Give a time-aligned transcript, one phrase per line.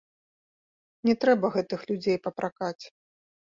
[1.09, 2.83] Не трэба гэтых людзей папракаць.